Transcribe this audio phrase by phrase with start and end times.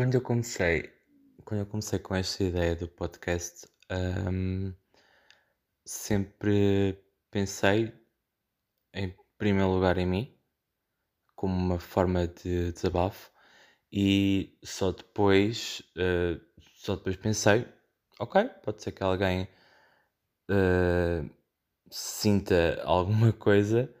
[0.00, 0.90] quando eu comecei,
[1.44, 3.68] quando eu comecei com esta ideia do podcast,
[4.32, 4.72] hum,
[5.84, 6.98] sempre
[7.30, 7.92] pensei
[8.94, 10.34] em primeiro lugar em mim,
[11.36, 13.30] como uma forma de desabafo,
[13.92, 16.40] e só depois, eh,
[16.76, 17.68] só depois pensei,
[18.18, 19.46] ok, pode ser que alguém
[20.50, 21.28] eh,
[21.90, 23.94] sinta alguma coisa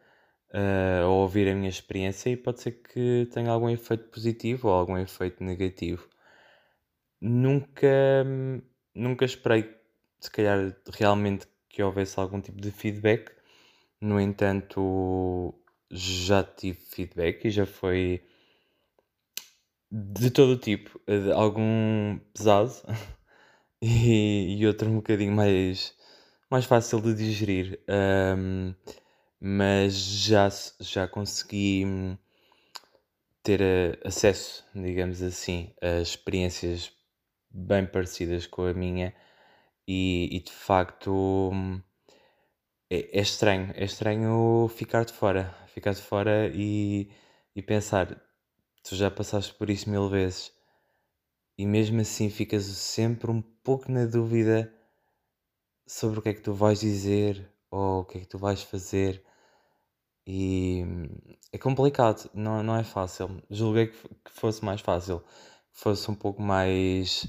[1.04, 4.98] ao ouvir a minha experiência e pode ser que tenha algum efeito positivo ou algum
[4.98, 6.08] efeito negativo.
[7.20, 8.24] Nunca,
[8.94, 9.74] nunca esperei,
[10.20, 13.30] se calhar, realmente que houvesse algum tipo de feedback.
[14.00, 15.54] No entanto,
[15.90, 18.22] já tive feedback e já foi
[19.90, 21.00] de todo o tipo.
[21.06, 22.72] eh, Algum pesado
[23.82, 25.94] e, e outro um bocadinho mais,
[26.50, 27.80] mais fácil de digerir.
[27.88, 28.74] Ahm,
[29.40, 30.48] mas já,
[30.80, 32.16] já consegui hum,
[33.42, 36.92] ter eh, acesso, digamos assim, a experiências
[37.50, 39.14] bem parecidas com a minha.
[39.88, 41.80] E, e de facto hum,
[42.90, 47.10] é, é estranho, é estranho ficar de fora, ficar de fora e,
[47.54, 48.20] e pensar,
[48.82, 50.52] tu já passaste por isso mil vezes.
[51.56, 54.72] E mesmo assim ficas sempre um pouco na dúvida
[55.86, 58.62] sobre o que é que tu vais dizer ou o que é que tu vais
[58.62, 59.22] fazer
[60.32, 60.84] e
[61.52, 63.42] é complicado, não, não é fácil.
[63.50, 63.96] Julguei que,
[64.30, 65.20] fosse mais fácil,
[65.72, 67.26] que fosse um pouco mais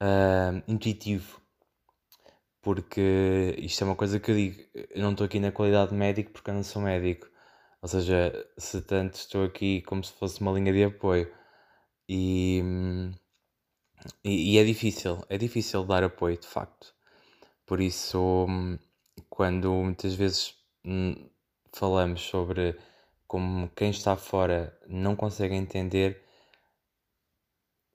[0.00, 1.40] ah, intuitivo,
[2.62, 5.96] porque isto é uma coisa que eu digo, eu não estou aqui na qualidade de
[5.96, 7.28] médico porque eu não sou médico.
[7.82, 11.32] Ou seja, se tanto estou aqui como se fosse uma linha de apoio.
[12.08, 12.62] E,
[14.24, 16.94] e, e é difícil, é difícil dar apoio, de facto.
[17.66, 18.46] Por isso,
[19.28, 21.28] quando muitas vezes hum,
[21.72, 22.76] falamos sobre
[23.26, 26.22] como quem está fora não consegue entender,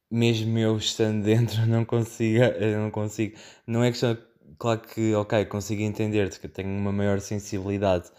[0.09, 2.43] mesmo eu estando dentro não consigo,
[2.81, 3.37] não consigo.
[3.67, 4.17] Não é questão,
[4.57, 8.11] claro que, ok, consigo entender-te, que eu tenho uma maior sensibilidade,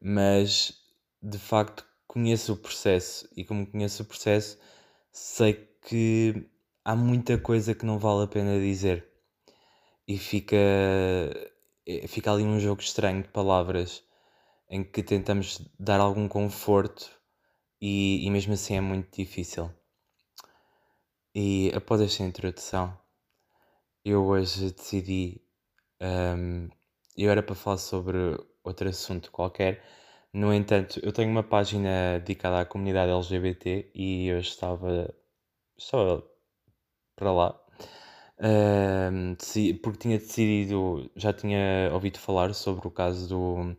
[0.00, 0.74] mas
[1.22, 4.58] de facto conheço o processo e como conheço o processo,
[5.12, 6.46] sei que
[6.84, 9.06] há muita coisa que não vale a pena dizer
[10.06, 10.56] e fica,
[11.86, 14.02] eh, fica ali um jogo estranho de palavras
[14.72, 17.12] em que tentamos dar algum conforto
[17.80, 19.70] e, e mesmo assim é muito difícil.
[21.34, 22.98] E após esta introdução,
[24.04, 25.40] eu hoje decidi.
[26.02, 26.68] hum,
[27.16, 28.18] eu era para falar sobre
[28.64, 29.84] outro assunto qualquer,
[30.34, 35.14] no entanto, eu tenho uma página dedicada à comunidade LGBT e eu estava,
[35.78, 36.24] estava
[37.16, 37.60] para lá.
[39.38, 43.76] deci- porque tinha decidido, já tinha ouvido falar sobre o caso do,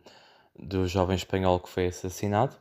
[0.58, 2.56] do jovem espanhol que foi assassinado.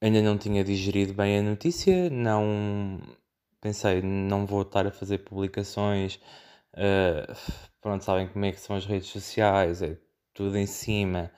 [0.00, 2.98] Ainda não tinha digerido bem a notícia, não
[3.60, 6.18] pensei, não vou estar a fazer publicações.
[6.76, 7.26] eh,
[7.80, 9.98] pronto, sabem como é que são as redes sociais, é
[10.34, 11.30] tudo em cima.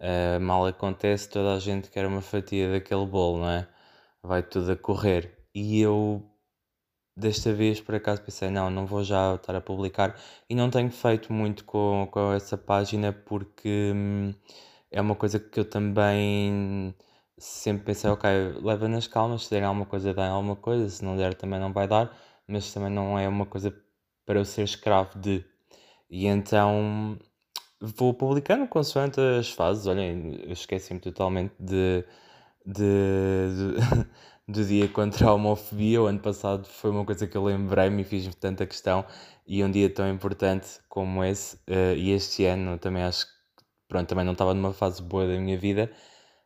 [0.00, 3.68] eh, mal acontece, toda a gente quer uma fatia daquele bolo, não é?
[4.22, 5.36] Vai tudo a correr.
[5.54, 6.22] E eu,
[7.16, 10.18] desta vez, por acaso, pensei, não, não vou já estar a publicar.
[10.48, 14.34] E não tenho feito muito com, com essa página porque hum,
[14.90, 16.94] é uma coisa que eu também
[17.38, 18.28] sempre pensei, ok,
[18.62, 21.72] leva nas calmas, se der alguma coisa, dá alguma coisa, se não der também não
[21.72, 22.16] vai dar,
[22.46, 23.74] mas também não é uma coisa
[24.26, 25.44] para eu ser escravo de.
[26.10, 27.18] E então
[27.80, 29.86] vou publicando consoante as fases.
[29.86, 32.04] Olhem, esqueci-me totalmente de,
[32.66, 32.84] de,
[33.56, 34.10] de-
[34.48, 36.02] do dia contra a homofobia.
[36.02, 39.04] O ano passado foi uma coisa que eu lembrei-me e fiz tanta questão.
[39.46, 43.32] E um dia tão importante como esse, eh, e este ano também acho que
[43.88, 45.92] pronto, também não estava numa fase boa da minha vida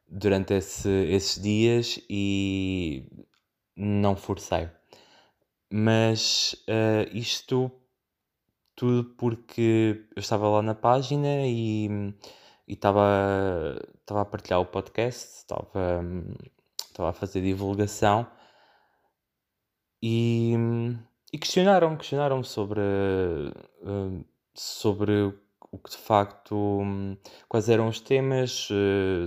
[0.08, 3.04] durante esse- esses dias e
[3.76, 4.68] não forcei.
[5.70, 7.70] Mas eh, isto
[8.76, 11.88] tudo porque eu estava lá na página e
[12.66, 16.02] estava estava a partilhar o podcast, estava,
[16.98, 18.26] estava a fazer divulgação
[20.02, 20.54] e,
[21.32, 24.24] e questionaram-me, questionaram-me sobre, eh,
[24.54, 25.12] sobre
[25.70, 27.16] o que de facto, hum,
[27.48, 29.24] quais eram os temas eh,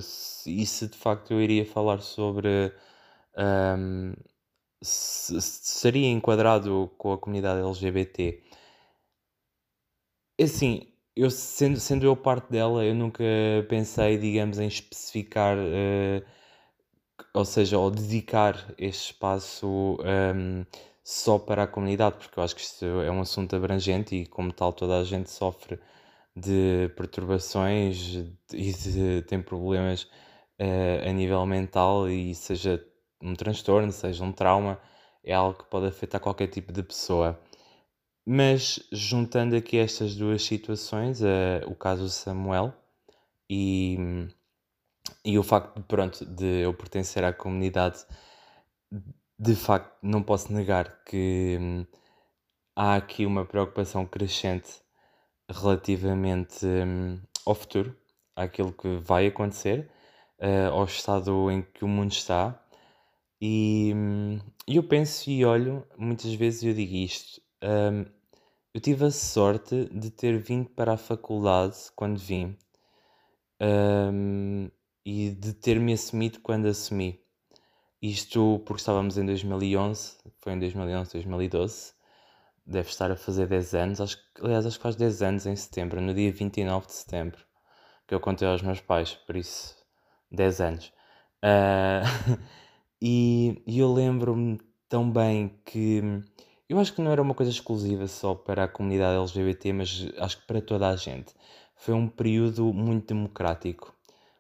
[0.48, 2.74] e se de facto eu iria falar sobre
[3.38, 4.14] hum,
[4.84, 8.44] se, se seria enquadrado com a comunidade LGBT.
[10.38, 13.24] É Assim, eu sendo, sendo eu parte dela, eu nunca
[13.70, 16.24] pensei, digamos, em especificar, eh,
[17.34, 20.64] ou seja, ou dedicar este espaço, ehm,
[21.04, 24.52] só para a comunidade, porque eu acho que isto é um assunto abrangente e, como
[24.54, 25.80] tal, toda a gente sofre
[26.36, 28.16] de perturbações
[28.54, 30.08] e de- tem problemas,
[30.60, 32.84] eh, a nível mental, e seja
[33.22, 34.80] um transtorno, seja um trauma,
[35.24, 37.40] é algo que pode afetar qualquer tipo de pessoa.
[38.26, 42.74] Mas juntando aqui estas duas situações, uh, o caso Samuel
[43.50, 43.98] e,
[45.24, 48.06] e o facto de, pronto, de eu pertencer à comunidade,
[49.40, 51.86] de facto não posso negar que hum,
[52.76, 54.82] há aqui uma preocupação crescente
[55.50, 57.96] relativamente hum, ao futuro,
[58.36, 59.90] àquilo que vai acontecer,
[60.40, 62.60] uh, ao estado em que o mundo está.
[63.42, 67.42] E hum, eu penso e olho, muitas vezes eu digo isto.
[67.64, 68.06] Um,
[68.74, 72.58] eu tive a sorte de ter vindo para a faculdade quando vim
[73.62, 74.70] um,
[75.06, 77.20] e de ter me assumido quando assumi.
[78.02, 81.94] Isto porque estávamos em 2011, foi em 2011, 2012,
[82.66, 86.02] deve estar a fazer 10 anos, acho aliás, acho que faz 10 anos em setembro,
[86.02, 87.46] no dia 29 de setembro,
[88.08, 89.76] que eu contei aos meus pais, por isso,
[90.32, 90.94] 10 anos.
[91.44, 92.40] Uh,
[93.02, 94.60] e, e eu lembro-me
[94.90, 96.02] tão bem que
[96.72, 100.40] eu acho que não era uma coisa exclusiva só para a comunidade LGBT, mas acho
[100.40, 101.34] que para toda a gente.
[101.76, 103.94] Foi um período muito democrático,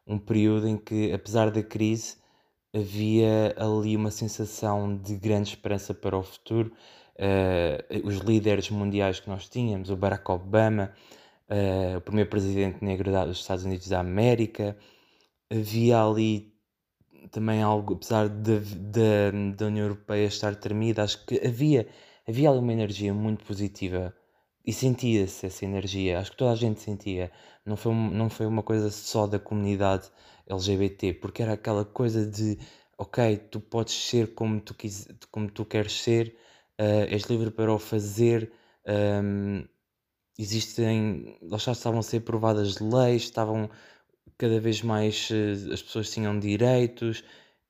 [0.05, 2.17] um período em que, apesar da crise,
[2.73, 6.71] havia ali uma sensação de grande esperança para o futuro.
[7.17, 10.91] Uh, os líderes mundiais que nós tínhamos, o Barack Obama,
[11.49, 14.77] uh, o primeiro presidente negro dos Estados Unidos da América,
[15.51, 16.51] havia ali
[17.29, 21.87] também algo, apesar da União Europeia estar tremida, acho que havia,
[22.27, 24.13] havia ali uma energia muito positiva
[24.65, 27.31] e sentia-se essa energia, acho que toda a gente sentia,
[27.65, 30.09] não foi, não foi uma coisa só da comunidade
[30.47, 32.57] LGBT, porque era aquela coisa de
[32.97, 36.37] ok, tu podes ser como tu, quis, como tu queres ser,
[36.79, 38.51] uh, és livre para o fazer.
[38.87, 39.65] Um,
[40.37, 43.69] existem, lá já estavam a ser aprovadas leis, estavam
[44.37, 47.23] cada vez mais uh, as pessoas tinham direitos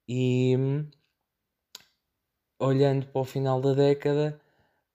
[0.08, 0.88] e um,
[2.60, 4.40] olhando para o final da década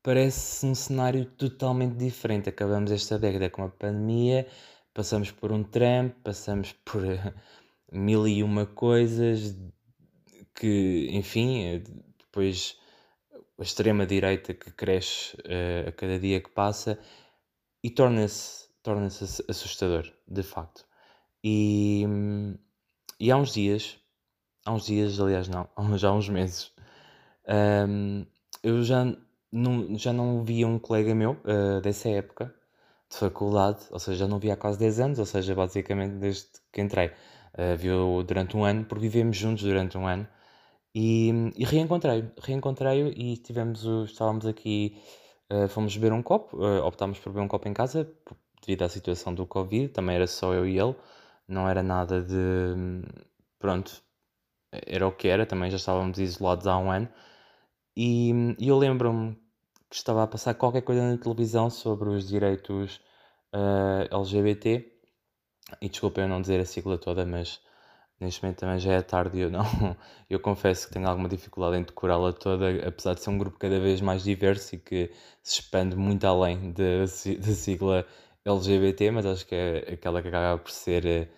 [0.07, 2.49] parece um cenário totalmente diferente.
[2.49, 4.47] Acabamos esta década com a pandemia,
[4.95, 7.03] passamos por um Trump, passamos por
[7.91, 9.57] mil e uma coisas
[10.55, 11.83] que, enfim, eh,
[12.21, 12.79] depois
[13.59, 17.01] a extrema-direita que cresce uh, a cada dia que passa
[17.83, 20.87] e torna-se torna assustador, de facto.
[21.43, 22.05] E,
[23.19, 23.99] e há uns dias,
[24.65, 25.69] há uns dias, aliás, não,
[25.99, 26.73] já há uns meses,
[27.89, 28.25] um,
[28.63, 29.05] eu já
[29.53, 32.55] não, já não via um colega meu uh, dessa época
[33.11, 36.47] de faculdade, ou seja, já não via há quase 10 anos, ou seja, basicamente desde
[36.73, 37.09] que entrei.
[37.55, 40.29] Uh, viu durante um ano, porque vivemos juntos durante um ano.
[40.95, 44.99] E, e reencontrei-o, reencontrei-o e tivemos, estávamos aqui,
[45.53, 48.11] uh, fomos beber um copo, uh, optámos por beber um copo em casa,
[48.63, 50.95] devido à situação do Covid, também era só eu e ele,
[51.49, 53.05] não era nada de,
[53.59, 54.03] pronto,
[54.87, 57.09] era o que era, também já estávamos isolados há um ano.
[57.97, 59.35] E, eu lembro-me
[59.89, 63.01] que estava a passar qualquer coisa na televisão sobre os direitos
[63.55, 64.93] uh, LGBT,
[65.81, 67.61] e desculpa eu não dizer a sigla toda, mas
[68.21, 69.65] neste momento também já é tarde e eu não.
[70.29, 73.79] Eu confesso que tenho alguma dificuldade em decorá-la toda, apesar de ser um grupo cada
[73.81, 75.13] vez mais diverso e que
[75.43, 77.07] se expande muito além da, da
[77.55, 78.07] sigla
[78.45, 81.29] LGBT, mas acho que é aquela que acaba por ser eh,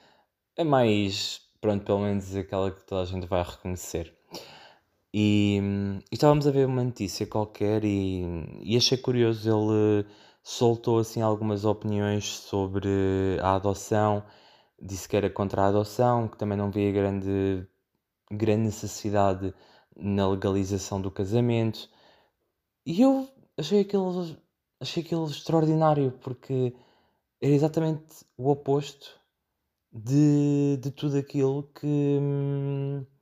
[0.59, 4.18] a mais, pronto, pelo menos aquela que toda a gente vai reconhecer.
[5.12, 5.59] E,
[6.11, 8.23] e estávamos a ver uma notícia qualquer e,
[8.62, 10.07] e achei curioso, ele
[10.43, 12.88] soltou assim algumas opiniões sobre
[13.43, 14.23] a adoção
[14.81, 17.67] disse que era contra a adoção, que também não via grande,
[18.31, 19.55] grande necessidade
[19.97, 21.91] na legalização do casamento.
[22.87, 24.37] E eu achei aquilo,
[24.81, 26.75] achei aquilo extraordinário, porque
[27.43, 29.21] era exatamente o oposto
[29.93, 32.19] de, de tudo aquilo que,
[33.00, 33.18] que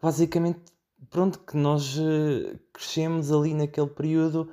[0.00, 0.60] basicamente
[1.10, 4.50] pronto, que nós eh, crescemos ali naquele período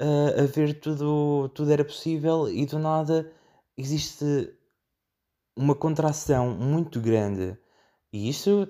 [0.00, 3.30] uh, a ver tudo, tudo era possível e do nada
[3.76, 4.52] existe
[5.56, 7.56] uma contração muito grande.
[8.12, 8.68] E isso,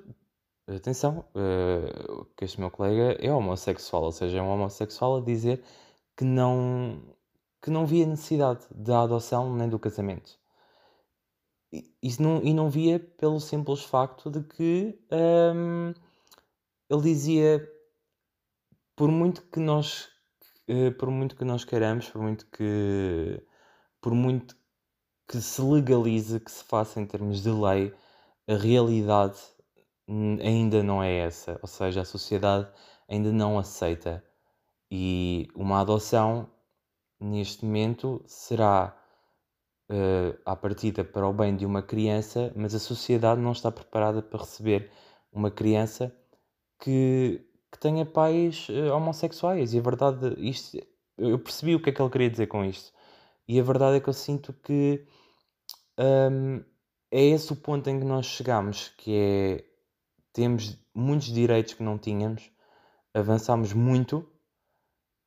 [0.66, 5.62] atenção, uh, que este meu colega é homossexual, ou seja, é um homossexual a dizer
[6.16, 7.02] que não,
[7.62, 10.38] que não via necessidade da adoção nem do casamento.
[11.73, 15.93] E, não, e não via pelo simples facto de que um,
[16.91, 17.69] ele dizia
[18.97, 20.09] por muito que nós
[20.69, 23.43] uh, por muito que nós queiramos, por muito que
[24.00, 24.57] por muito
[25.29, 27.93] que se legalize, que se faça em termos de lei,
[28.49, 29.38] a realidade
[30.43, 31.59] ainda não é essa.
[31.62, 32.69] Ou seja, a sociedade
[33.09, 34.23] ainda não aceita.
[34.91, 36.50] E uma adoção,
[37.19, 38.97] neste momento, será
[39.91, 44.23] uh, à partida para o bem de uma criança, mas a sociedade não está preparada
[44.23, 44.91] para receber
[45.33, 46.14] uma criança
[46.85, 47.41] que,
[47.73, 49.73] que tenha pais uh, homossexuais.
[49.73, 50.79] E a verdade, isto,
[51.17, 52.93] eu percebi o que é que ele queria dizer com isto.
[53.49, 55.07] E a verdade é que eu sinto que
[55.99, 56.62] um,
[57.11, 59.64] é esse o ponto em que nós chegamos, que é
[60.33, 62.50] temos muitos direitos que não tínhamos,
[63.14, 64.29] avançamos muito,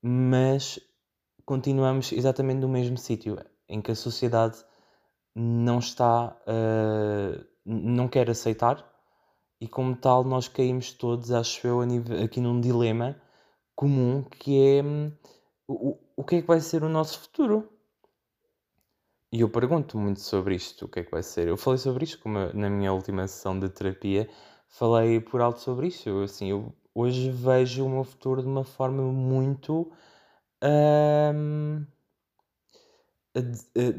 [0.01, 0.79] mas
[1.45, 3.37] continuamos exatamente no mesmo sítio,
[3.69, 4.57] em que a sociedade
[5.33, 8.86] não está, uh, não quer aceitar,
[9.59, 11.79] e como tal nós caímos todos, acho eu,
[12.23, 13.19] aqui num dilema
[13.75, 15.11] comum que é hum,
[15.67, 17.69] o, o que é que vai ser o nosso futuro?
[19.31, 21.47] E eu pergunto muito sobre isto, o que é que vai ser.
[21.47, 24.29] Eu falei sobre isto como na minha última sessão de terapia,
[24.67, 26.09] falei por alto sobre isto.
[26.09, 29.91] Eu, assim, eu hoje vejo o meu futuro de uma forma muito
[30.63, 31.85] hum,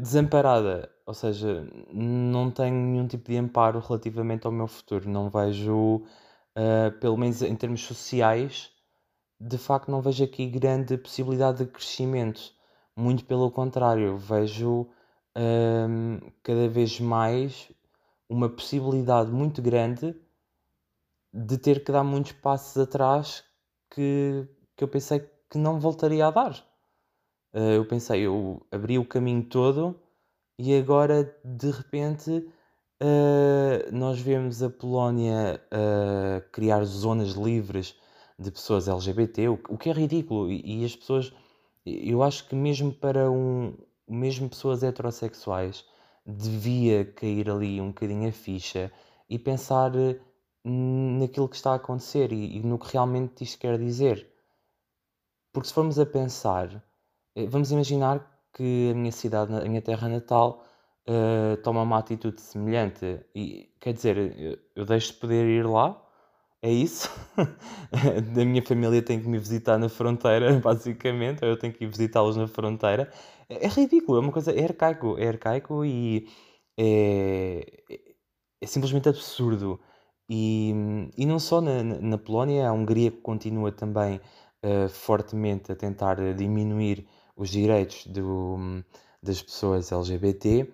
[0.00, 0.90] desamparada.
[1.08, 5.08] Ou seja, não tenho nenhum tipo de amparo relativamente ao meu futuro.
[5.08, 6.02] Não vejo,
[6.54, 8.70] uh, pelo menos em termos sociais,
[9.40, 12.52] de facto não vejo aqui grande possibilidade de crescimento.
[12.94, 14.86] Muito pelo contrário, vejo
[15.34, 17.72] um, cada vez mais
[18.28, 20.14] uma possibilidade muito grande
[21.32, 23.42] de ter que dar muitos passos atrás
[23.90, 24.46] que,
[24.76, 26.52] que eu pensei que não voltaria a dar.
[27.54, 29.98] Uh, eu pensei, eu abri o caminho todo
[30.58, 37.94] e agora de repente uh, nós vemos a Polónia uh, criar zonas livres
[38.38, 40.50] de pessoas LGBT, o, o que é ridículo.
[40.50, 41.32] E, e, as pessoas,
[41.86, 43.76] eu acho que mesmo para um,
[44.08, 45.84] mesmo pessoas heterossexuais,
[46.26, 48.92] devia cair ali um bocadinho a ficha
[49.30, 50.20] e pensar eh,
[50.64, 54.28] naquilo que está a acontecer e, e no que realmente isto quer dizer.
[55.52, 56.84] Porque se formos a pensar,
[57.48, 60.64] vamos imaginar que a minha cidade, a minha terra natal,
[61.08, 63.20] uh, toma uma atitude semelhante.
[63.34, 66.04] E quer dizer, eu, deixo de poder ir lá
[66.62, 67.08] é isso.
[68.34, 71.88] da minha família tem que me visitar na fronteira, basicamente, ou eu tenho que ir
[71.88, 73.10] visitá-los na fronteira.
[73.48, 76.28] É, é ridículo, é uma coisa, é arcaico, é arcaico e
[76.78, 77.64] é,
[78.60, 79.80] é simplesmente absurdo.
[80.28, 80.72] E,
[81.16, 84.20] e não só na, na Polónia, a Hungria continua também
[84.64, 87.06] uh, fortemente a tentar diminuir
[87.38, 88.84] os direitos do,
[89.22, 90.70] das pessoas LGBT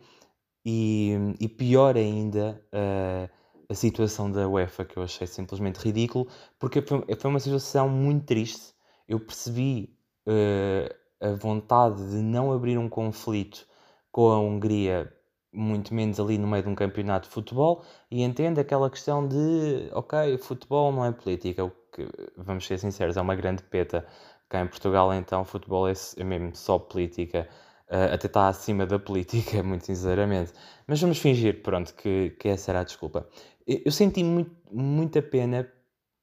[0.64, 2.60] e, e pior ainda.
[2.72, 6.28] Uh, a situação da UEFA, que eu achei simplesmente ridículo,
[6.58, 8.74] porque foi, foi uma situação muito triste.
[9.08, 13.66] Eu percebi uh, a vontade de não abrir um conflito
[14.12, 15.12] com a Hungria,
[15.52, 19.88] muito menos ali no meio de um campeonato de futebol, e entendo aquela questão de,
[19.92, 24.06] ok, futebol não é política, o que, vamos ser sinceros, é uma grande peta.
[24.48, 27.48] Cá em Portugal, então, futebol é, é mesmo só política.
[27.88, 30.52] Uh, até está acima da política, muito sinceramente.
[30.86, 33.28] Mas vamos fingir, pronto, que, que essa era a desculpa.
[33.66, 35.70] Eu senti muito, muita pena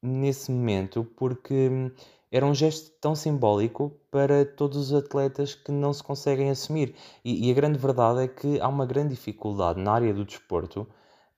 [0.02, 1.92] nesse momento porque hum,
[2.32, 6.96] era um gesto tão simbólico para todos os atletas que não se conseguem assumir.
[7.24, 10.88] E, e, a grande verdade é que há uma grande dificuldade na área do desporto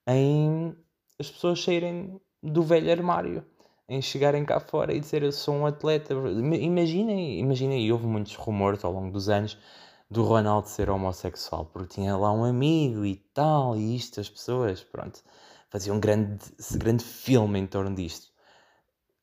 [0.08, 0.76] em
[1.20, 3.46] as pessoas saírem do velho armário,
[3.90, 6.14] em chegarem cá fora e dizer eu sou um atleta.
[6.14, 9.58] Imaginem, imaginem, e houve muitos rumores ao longo dos anos
[10.10, 14.84] do Ronaldo ser homossexual, porque tinha lá um amigo e tal, e isto, as pessoas,
[14.84, 15.24] pronto
[15.74, 16.40] fazia um grande,
[16.78, 18.32] grande filme em torno disto.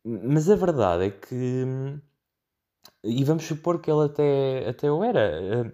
[0.04, 1.64] Mas a verdade é que.
[3.04, 5.72] E vamos supor que ele até, até o era.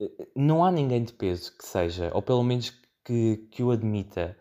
[0.00, 2.70] Eh, não há ninguém de peso que seja, ou pelo menos
[3.04, 4.36] que, que o admita.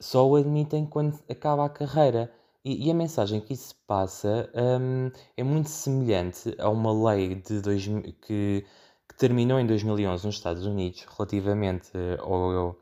[0.00, 2.32] Só o admitem quando acaba a carreira.
[2.64, 7.60] E, e a mensagem que isso passa um, é muito semelhante a uma lei de
[7.60, 8.64] dois, que,
[9.08, 12.76] que terminou em 2011 nos Estados Unidos, relativamente ao,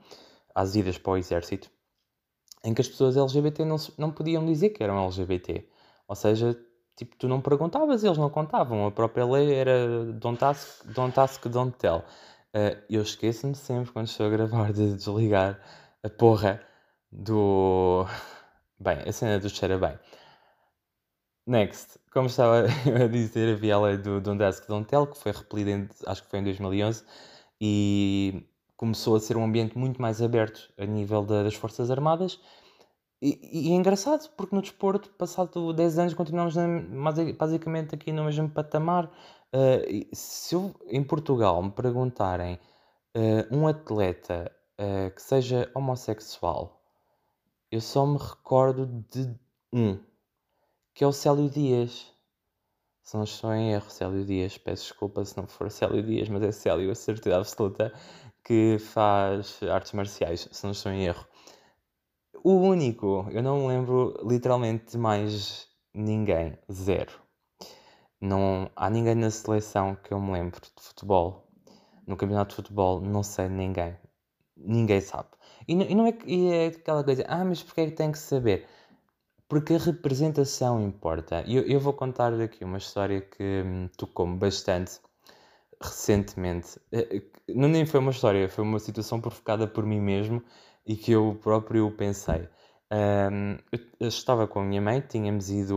[0.54, 1.71] às idas para o exército,
[2.64, 5.68] em que as pessoas LGBT não, não podiam dizer que eram LGBT.
[6.09, 6.59] Ou seja,
[6.97, 8.87] tipo, tu não perguntavas eles não contavam.
[8.87, 12.02] A própria lei era don't ask, don't, ask, don't tell.
[12.54, 15.61] Uh, eu esqueço-me sempre quando estou a gravar de desligar
[16.02, 16.61] a porra
[17.12, 18.06] do.
[18.78, 19.99] Bem, a cena do cheira bem.
[21.47, 22.66] Next, como estava
[23.04, 26.23] a dizer, havia a lei do Don't Ask, Don't Tell, que foi repelida, em, acho
[26.23, 27.04] que foi em 2011,
[27.61, 32.38] e começou a ser um ambiente muito mais aberto a nível da, das Forças Armadas.
[33.23, 36.66] E, e, é engraçado, porque no desporto, passado 10 anos, continuamos na,
[37.38, 39.06] basicamente aqui no mesmo patamar.
[39.54, 42.59] Uh, se eu, em Portugal me perguntarem
[43.16, 46.75] uh, um atleta uh, que seja homossexual,
[47.70, 49.35] eu só me recordo de
[49.73, 49.99] um,
[50.94, 52.12] que é o Célio Dias.
[53.02, 56.42] Se não estou em erro, Célio Dias, peço desculpa se não for Célio Dias, mas
[56.42, 57.92] é Célio, a certeza absoluta
[58.44, 61.26] que faz artes marciais, se não estou em erro.
[62.44, 67.20] O único, eu não me lembro literalmente de mais ninguém, zero.
[68.20, 71.49] Não há ninguém na seleção que eu me lembro de futebol.
[72.06, 73.99] No campeonato de futebol, não sei ninguém.
[74.56, 75.28] Ninguém sabe.
[75.68, 78.12] E não, e não é, e é aquela coisa, ah, mas porquê é que tem
[78.12, 78.66] que saber?
[79.49, 81.44] Porque a representação importa.
[81.46, 85.00] Eu, eu vou contar aqui uma história que me tocou-me bastante
[85.82, 86.80] recentemente.
[86.92, 87.23] Eh, eh,
[87.54, 90.42] não nem foi uma história, foi uma situação provocada por mim mesmo
[90.87, 92.49] e que eu próprio pensei.
[94.00, 95.76] Eu estava com a minha mãe, tínhamos ido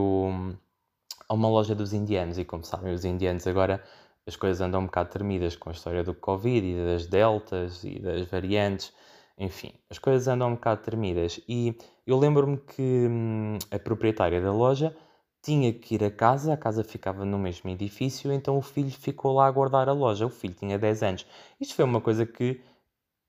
[1.27, 3.83] a uma loja dos indianos e como sabem os indianos agora
[4.27, 7.99] as coisas andam um bocado tremidas com a história do Covid e das deltas e
[7.99, 8.93] das variantes,
[9.39, 14.51] enfim, as coisas andam um bocado tremidas e eu lembro-me que hum, a proprietária da
[14.51, 14.95] loja
[15.41, 19.33] tinha que ir a casa, a casa ficava no mesmo edifício, então o filho ficou
[19.33, 20.25] lá a guardar a loja.
[20.25, 21.25] O filho tinha 10 anos.
[21.59, 22.61] Isto foi uma coisa que,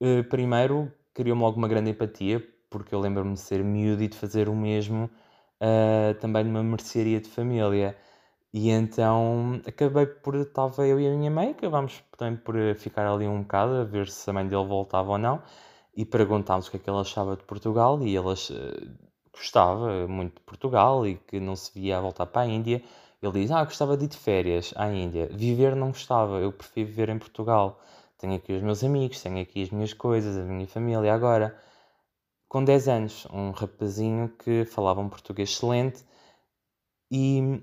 [0.00, 4.48] eh, primeiro, criou-me alguma grande empatia, porque eu lembro-me de ser miúdo e de fazer
[4.48, 5.10] o mesmo
[5.60, 7.96] uh, também numa mercearia de família.
[8.52, 10.36] E então acabei por.
[10.36, 14.08] Estava eu e a minha mãe, acabámos também por ficar ali um bocado a ver
[14.08, 15.42] se a mãe dele voltava ou não
[15.94, 18.34] e perguntámos o que é que ele achava de Portugal e ele
[19.32, 22.82] gostava muito de Portugal e que não se via a voltar para a Índia.
[23.22, 25.28] Ele diz: Ah, gostava de ir de férias à Índia.
[25.32, 27.80] Viver não gostava, eu prefiro viver em Portugal.
[28.18, 31.12] Tenho aqui os meus amigos, tenho aqui as minhas coisas, a minha família.
[31.14, 31.58] Agora,
[32.48, 36.04] com 10 anos, um rapazinho que falava um português excelente
[37.10, 37.62] e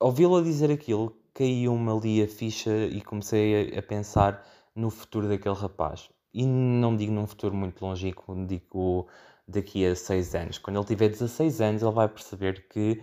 [0.00, 4.44] ouvi-lo dizer aquilo, caiu-me ali a ficha e comecei a, pensar
[4.74, 6.10] no futuro daquele rapaz.
[6.32, 9.08] E não digo num futuro muito longínquo, digo
[9.46, 10.58] daqui a 6 anos.
[10.58, 13.02] Quando ele tiver 16 anos, ele vai perceber que,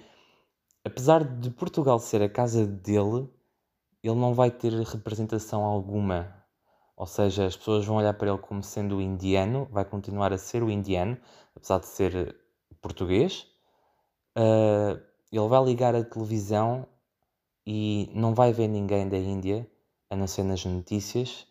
[0.86, 3.30] apesar de Portugal ser a casa dele,
[4.04, 6.38] ele não vai ter representação alguma
[6.98, 10.38] ou seja, as pessoas vão olhar para ele como sendo o indiano, vai continuar a
[10.38, 11.16] ser o indiano,
[11.56, 12.36] apesar de ser
[12.82, 13.48] português.
[14.36, 15.00] Uh,
[15.32, 16.88] ele vai ligar a televisão
[17.68, 19.70] e não vai ver ninguém da Índia,
[20.10, 21.47] a não ser nas notícias,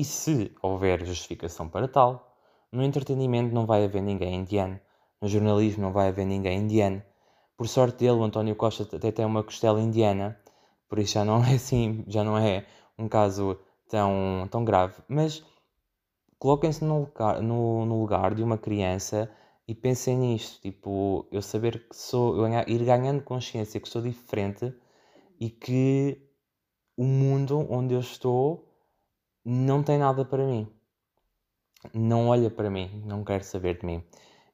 [0.00, 2.34] e se houver justificação para tal,
[2.72, 4.80] no entretenimento não vai haver ninguém indiano,
[5.20, 7.02] no jornalismo não vai haver ninguém indiano.
[7.54, 10.40] Por sorte dele, o António Costa até tem uma costela indiana,
[10.88, 12.64] por isso já não é assim, já não é
[12.98, 13.58] um caso
[13.90, 14.94] tão, tão grave.
[15.06, 15.44] Mas
[16.38, 19.30] coloquem-se no lugar, no, no lugar de uma criança
[19.68, 20.62] e pensem nisto.
[20.62, 24.72] Tipo, eu saber que sou, eu ir ganhando consciência que sou diferente
[25.38, 26.26] e que
[26.96, 28.69] o mundo onde eu estou
[29.44, 30.68] não tem nada para mim.
[31.94, 34.04] Não olha para mim, não quer saber de mim.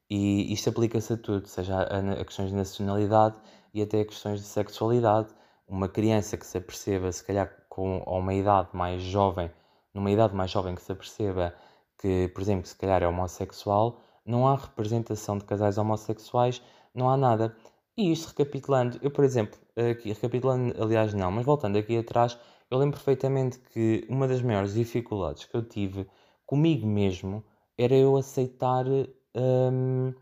[0.08, 3.36] E isto aplica-se a tudo, seja a, a, questões de nacionalidade
[3.74, 5.28] e até a questões de sexualidade.
[5.66, 9.50] Uma criança que se aperceba, se calhar com uma idade mais jovem,
[9.92, 11.54] numa idade mais jovem que se aperceba
[11.98, 16.62] que, por exemplo, se calhar é homossexual, não há representação de casais homossexuais,
[16.94, 17.56] não há nada.
[17.96, 22.38] E isto recapitulando, eu por exemplo, aqui, recapitulando, aliás não, mas voltando aqui atrás,
[22.70, 26.06] eu lembro perfeitamente que uma das maiores dificuldades que eu tive
[26.44, 27.44] comigo mesmo
[27.78, 28.86] era eu aceitar
[29.34, 30.14] um,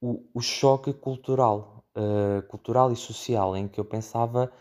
[0.00, 4.52] o, o, choque cultural, uh, cultural e social, em que eu pensava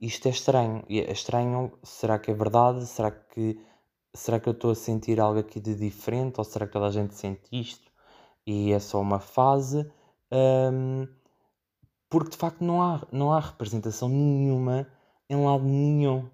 [0.00, 0.84] isto é estranho.
[0.88, 2.86] É estranho, será que é verdade?
[2.86, 3.60] Será que,
[4.14, 6.38] será que eu estou a sentir algo aqui de diferente?
[6.38, 7.90] Ou será que toda a gente sente isto
[8.46, 9.90] e é só uma fase?
[10.32, 11.06] Um,
[12.10, 14.86] porque de facto não há, não há representação nenhuma
[15.28, 16.28] em lado nenhum.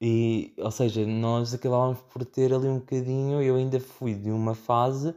[0.00, 3.42] E, ou seja, nós acabávamos por ter ali um bocadinho.
[3.42, 5.14] Eu ainda fui de uma fase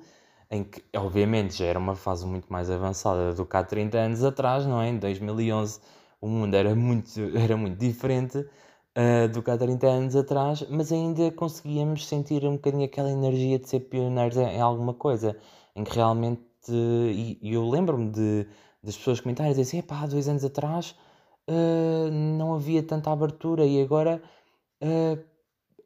[0.52, 4.24] em que, obviamente, já era uma fase muito mais avançada do que há 30 anos
[4.24, 4.90] atrás, não é?
[4.90, 5.80] Em 2011
[6.22, 10.92] o mundo era muito, era muito diferente uh, do que há 30 anos atrás, mas
[10.92, 15.38] ainda conseguíamos sentir um bocadinho aquela energia de ser pioneiros em, alguma coisa,
[15.76, 18.48] em que realmente, e, e eu lembro-me de,
[18.84, 20.96] das pessoas comentarem, assim, há dois anos atrás
[21.50, 24.22] uh, não havia tanta abertura e agora
[24.84, 25.24] uh,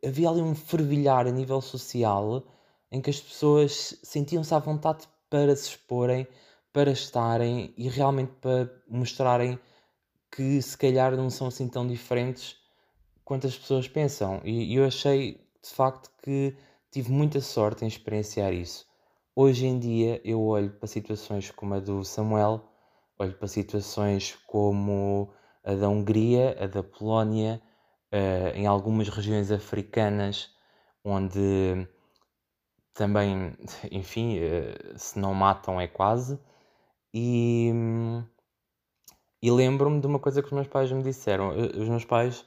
[0.06, 2.44] havia ali um fervilhar a nível social
[2.92, 6.28] em que as pessoas sentiam-se à vontade para se exporem,
[6.72, 9.60] para estarem e realmente para mostrarem
[10.32, 12.58] que se calhar não são assim tão diferentes
[13.26, 14.42] quanto as pessoas pensam.
[14.44, 16.56] E eu achei de facto que
[16.92, 18.86] tive muita sorte em experienciar isso.
[19.36, 22.64] Hoje em dia eu olho para situações como a do Samuel,
[23.20, 25.30] olho para situações como
[25.64, 27.62] a da Hungria, a da Polónia,
[28.12, 30.50] uh, em algumas regiões africanas,
[31.04, 31.88] onde
[32.94, 33.56] também,
[33.92, 36.40] enfim, uh, se não matam é quase.
[37.14, 37.72] E,
[39.42, 41.50] e lembro-me de uma coisa que os meus pais me disseram.
[41.50, 42.46] Os meus pais,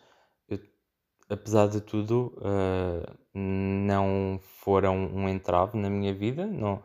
[0.48, 0.58] eu,
[1.28, 6.82] apesar de tudo, uh, não foram um entrave na minha vida, não,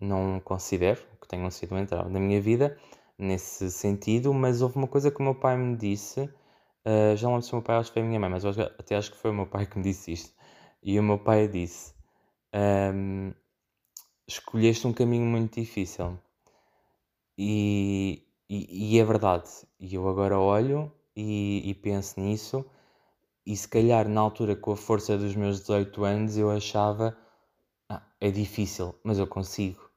[0.00, 2.78] não considero que tenham sido um entrave na minha vida,
[3.18, 6.30] nesse sentido, mas houve uma coisa que o meu pai me disse,
[6.88, 8.44] uh, já não lembro se o meu pai ou se foi a minha mãe, mas
[8.44, 10.34] até acho que foi o meu pai que me disse isto.
[10.82, 11.94] E o meu pai disse:
[12.94, 13.32] um,
[14.26, 16.18] Escolheste um caminho muito difícil.
[17.36, 19.48] E, e, e, é verdade.
[19.80, 22.64] E eu agora olho e, e penso nisso,
[23.46, 27.16] e se calhar na altura, com a força dos meus 18 anos, eu achava:
[27.90, 29.88] ah, é difícil, mas eu consigo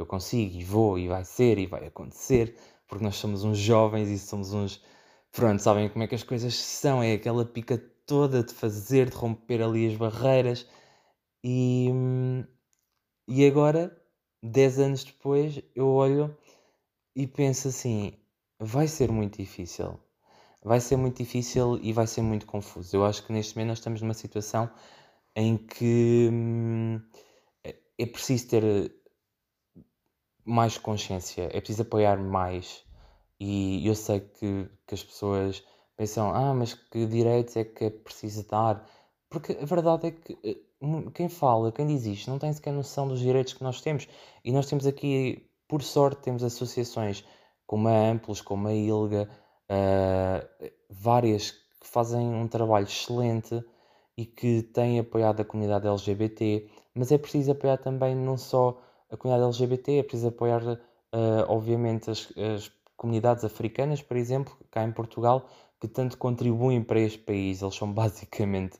[0.00, 2.56] eu consigo e vou e vai ser e vai acontecer,
[2.88, 4.82] porque nós somos uns jovens e somos uns.
[5.32, 7.02] Pronto, sabem como é que as coisas são?
[7.02, 10.66] É aquela pica toda de fazer, de romper ali as barreiras.
[11.44, 11.88] E,
[13.26, 13.96] e agora,
[14.42, 16.36] 10 anos depois, eu olho
[17.16, 18.14] e penso assim:
[18.58, 19.98] vai ser muito difícil.
[20.64, 22.96] Vai ser muito difícil e vai ser muito confuso.
[22.96, 24.70] Eu acho que neste momento nós estamos numa situação
[25.36, 27.00] em que hum,
[27.98, 28.64] é, preciso ter
[30.44, 32.84] mais consciência, é preciso apoiar mais.
[33.40, 35.64] E eu sei que, que as pessoas
[35.96, 38.86] pensam, ah, mas que direitos é que é preciso dar?
[39.30, 40.58] Porque a verdade é que eh,
[41.14, 44.08] quem fala, quem diz isto, não tem sequer noção dos direitos que nós temos.
[44.44, 47.24] E nós temos aqui, por sorte, temos associações
[47.66, 49.28] como a Amplos, como a ILGA,
[49.70, 53.62] uh, várias que fazem um trabalho excelente
[54.16, 59.16] e que têm apoiado a comunidade LGBT, mas é preciso apoiar também não só a
[59.16, 60.78] comunidade LGBT, é preciso apoiar, uh,
[61.48, 65.48] obviamente, as, as, comunidades africanas, por exemplo, cá em Portugal,
[65.80, 67.62] que tanto contribuem para este país.
[67.62, 68.76] Eles são basicamente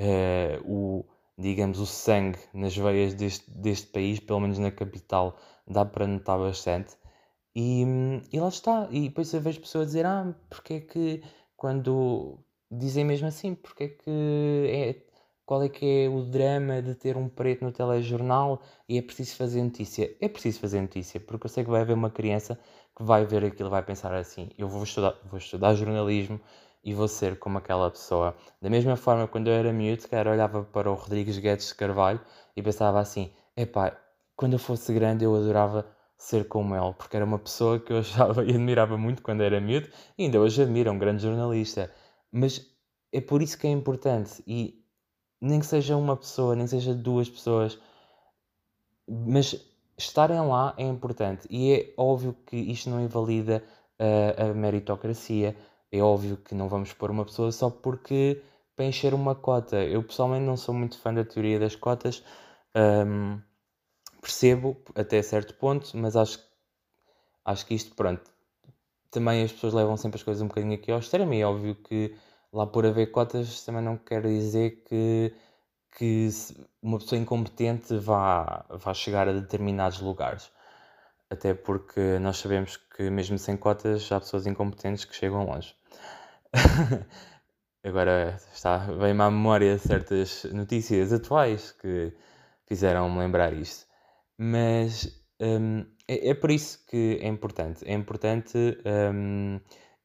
[0.00, 1.04] uh, o,
[1.36, 6.38] digamos, o sangue nas veias deste, deste país, pelo menos na capital, dá para notar
[6.38, 6.94] bastante.
[7.56, 7.84] E,
[8.32, 8.86] e lá está.
[8.90, 11.22] E depois eu vejo pessoas dizer: Ah, porque é que
[11.56, 12.38] quando
[12.70, 15.06] dizem mesmo assim, porque é que é
[15.44, 19.36] qual é que é o drama de ter um preto no telejornal e é preciso
[19.36, 20.16] fazer notícia.
[20.20, 22.58] É preciso fazer notícia, porque eu sei que vai haver uma criança
[22.96, 26.40] que vai ver aquilo vai pensar assim, eu vou estudar, vou estudar jornalismo
[26.82, 28.34] e vou ser como aquela pessoa.
[28.60, 32.20] Da mesma forma, quando eu era miúdo, cara, olhava para o Rodrigues Guedes de Carvalho
[32.56, 33.96] e pensava assim, epá,
[34.34, 37.98] quando eu fosse grande eu adorava ser como ele, porque era uma pessoa que eu
[38.00, 41.92] achava e admirava muito quando era miúdo, e ainda hoje admiro, é um grande jornalista.
[42.32, 42.64] Mas
[43.12, 44.82] é por isso que é importante e
[45.40, 47.78] nem que seja uma pessoa, nem que seja duas pessoas,
[49.08, 49.54] mas
[49.98, 51.46] estarem lá é importante.
[51.50, 53.62] E é óbvio que isto não invalida
[53.98, 55.56] a, a meritocracia,
[55.90, 58.42] é óbvio que não vamos pôr uma pessoa só porque
[58.74, 59.82] para encher uma cota.
[59.82, 62.22] Eu pessoalmente não sou muito fã da teoria das cotas,
[62.76, 63.40] um,
[64.20, 66.38] percebo até certo ponto, mas acho,
[67.44, 68.30] acho que isto, pronto,
[69.10, 71.32] também as pessoas levam sempre as coisas um bocadinho aqui ao extremo.
[71.34, 72.14] E é óbvio que
[72.52, 75.32] lá por haver cotas também não quer dizer que,
[75.96, 76.28] que
[76.82, 80.52] uma pessoa incompetente vá, vá chegar a determinados lugares.
[81.30, 85.74] Até porque nós sabemos que mesmo sem cotas há pessoas incompetentes que chegam longe.
[87.82, 92.12] Agora está, vem-me à memória certas notícias atuais que
[92.66, 93.86] fizeram-me lembrar isto.
[94.38, 97.84] Mas um, é, é, por isso que é importante.
[97.86, 98.56] É importante
[99.14, 99.60] um,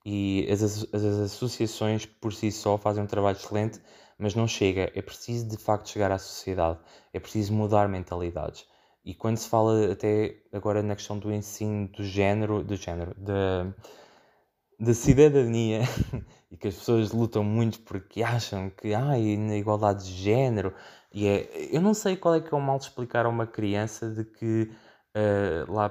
[0.06, 3.80] e as, as associações por si só fazem um trabalho excelente,
[4.22, 4.92] mas não chega.
[4.96, 6.80] É preciso de facto chegar à sociedade,
[7.12, 8.66] é preciso mudar mentalidades.
[9.04, 13.74] E quando se fala até agora na questão do ensino do género, do género, da,
[14.80, 15.82] da cidadania,
[16.52, 20.74] e que as pessoas lutam muito porque acham que ah, na igualdade de género,
[21.12, 23.48] e é, eu não sei qual é que é o mal de explicar a uma
[23.48, 24.72] criança de que
[25.18, 25.90] uh, lá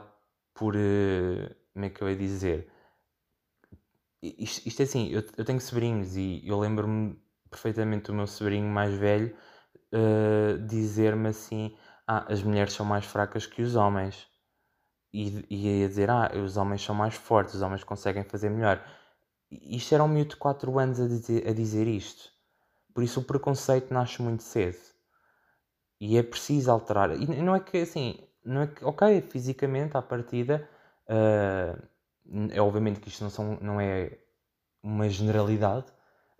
[0.55, 2.69] por, uh, como é que eu ia dizer,
[4.23, 7.19] isto, isto é assim, eu, eu tenho sobrinhos e eu lembro-me
[7.51, 9.37] perfeitamente do meu sobrinho mais velho
[9.93, 14.29] uh, dizer-me assim: Ah, as mulheres são mais fracas que os homens.
[15.13, 18.83] E, e dizer: Ah, os homens são mais fortes, os homens conseguem fazer melhor.
[19.51, 22.31] Isto era um miúdo de 4 anos a dizer, a dizer isto.
[22.95, 24.79] Por isso o preconceito nasce muito cedo.
[26.01, 27.11] E é preciso alterar.
[27.21, 30.69] E não é que assim, não é que, ok, fisicamente à partida.
[31.09, 31.91] Uh,
[32.53, 34.17] é obviamente que isto não, são, não é
[34.83, 35.87] uma generalidade,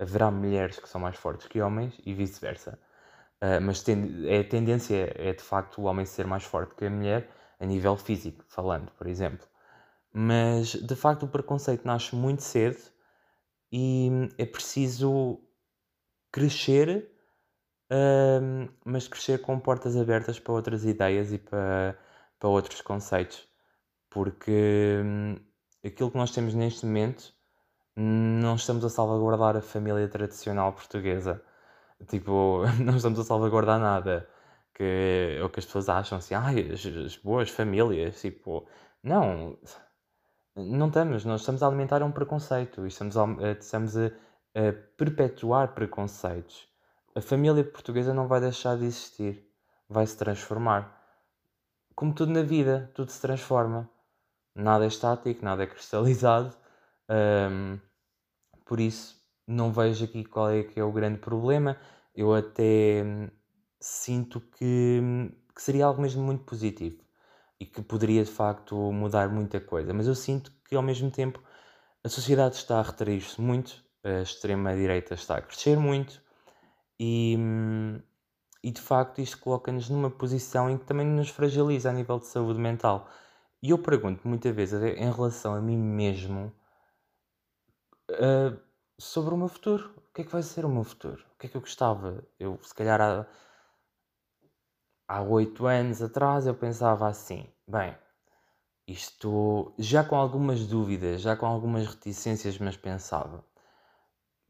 [0.01, 2.79] haverá mulheres que são mais fortes que homens e vice-versa.
[3.43, 6.91] Uh, mas é, a tendência é de facto o homem ser mais forte que a
[6.91, 9.47] mulher a nível físico, falando, por exemplo.
[10.13, 12.79] Mas de facto o preconceito nasce muito cedo
[13.71, 15.41] e é preciso
[16.33, 17.13] crescer,
[17.93, 21.99] uh, mas crescer com portas abertas para outras ideias e para,
[22.39, 23.47] para outros conceitos.
[24.09, 25.37] Porque hum,
[25.85, 27.33] aquilo que nós temos neste momento,
[28.01, 31.43] não estamos a salvaguardar a família tradicional portuguesa.
[32.09, 34.29] Tipo, não estamos a salvaguardar nada.
[34.75, 38.67] Que é o que as pessoas acham assim, ai, as, as boas famílias, tipo,
[39.03, 39.59] não.
[40.57, 45.75] Não estamos, nós estamos a alimentar um preconceito estamos a, eh, estamos a, a perpetuar
[45.75, 46.69] preconceitos.
[47.15, 49.47] A família portuguesa não vai deixar de existir,
[49.89, 50.99] vai se transformar.
[51.95, 53.89] Como tudo na vida, tudo se transforma.
[54.55, 56.57] Nada é estático, nada é cristalizado.
[57.09, 57.79] Um,
[58.71, 61.77] por isso, não vejo aqui qual é que é o grande problema.
[62.15, 63.29] Eu até hum,
[63.81, 67.03] sinto que, hum, que seria algo mesmo muito positivo
[67.59, 69.93] e que poderia de facto mudar muita coisa.
[69.93, 71.43] Mas eu sinto que ao mesmo tempo
[72.05, 76.23] a sociedade está a retrair-se muito, a extrema-direita está a crescer muito
[77.01, 78.01] e, hum,
[78.63, 82.27] e de facto isto coloca-nos numa posição em que também nos fragiliza a nível de
[82.27, 83.09] saúde mental.
[83.61, 86.53] E eu pergunto muitas vezes em relação a mim mesmo
[88.11, 88.61] uh,
[88.99, 89.95] sobre o meu futuro.
[89.97, 91.25] O que é que vai ser o meu futuro?
[91.35, 92.25] O que é que eu gostava?
[92.39, 93.27] Eu, se calhar, há,
[95.09, 97.97] há anos atrás, eu pensava assim: bem,
[98.87, 103.45] isto já com algumas dúvidas, já com algumas reticências, mas pensava.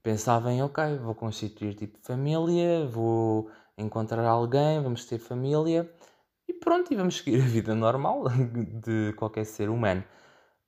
[0.02, 5.90] Pensava em, ok, vou constituir tipo família, vou encontrar alguém, vamos ter família
[6.48, 8.24] e pronto, e vamos seguir a vida normal
[8.82, 10.02] de qualquer ser humano.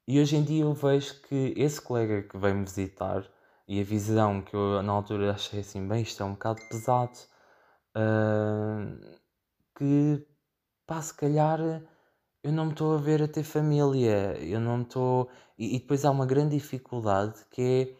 [0.06, 3.24] E hoje em dia eu vejo que esse colega que veio me visitar
[3.68, 7.18] e a visão que eu na altura achei assim, bem, isto é um bocado pesado,
[7.96, 9.18] uh,
[9.76, 10.26] que
[10.86, 11.60] pá, se calhar
[12.42, 15.30] eu não me estou a ver a ter família, eu não me estou.
[15.58, 17.96] E, e, depois há uma grande dificuldade que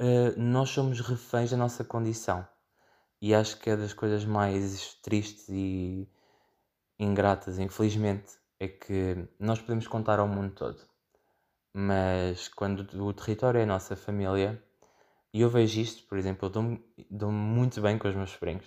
[0.00, 2.46] é uh, nós somos reféns da nossa condição.
[3.22, 6.08] E acho que é das coisas mais tristes e
[6.98, 10.97] ingratas, infelizmente, é que nós podemos contar ao mundo todo.
[11.80, 14.60] Mas quando o território é a nossa família,
[15.32, 18.66] e eu vejo isto, por exemplo, eu dou-me dou muito bem com os meus sobrinhos.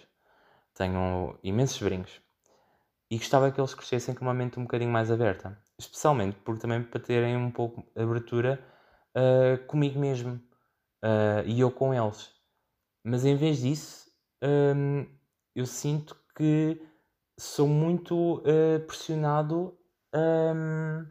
[0.73, 2.21] Tenho imensos sobrinhos.
[3.09, 5.61] E gostava que eles crescessem com uma mente um bocadinho mais aberta.
[5.77, 8.65] Especialmente porque também para terem um pouco de abertura
[9.13, 10.35] uh, comigo mesmo.
[11.03, 12.31] Uh, e eu com eles.
[13.03, 14.09] Mas em vez disso,
[14.41, 15.05] um,
[15.53, 16.81] eu sinto que
[17.37, 19.77] sou muito uh, pressionado
[20.15, 21.05] um,